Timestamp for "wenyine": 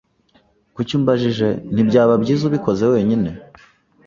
2.93-3.29